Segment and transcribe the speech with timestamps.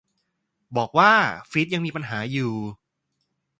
[0.77, 1.11] บอกว่า
[1.49, 2.53] ฟีดยังมีปัญหาอยู่